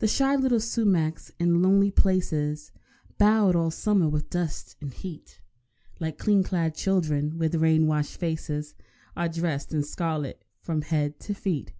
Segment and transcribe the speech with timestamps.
[0.00, 2.72] The shy little sumacs, in lonely places,
[3.16, 5.40] Bowed all summer with dust and heat,
[5.98, 8.74] Like clean clad children with rain washed faces,
[9.16, 11.72] Are dressed in scarlet from head to feet.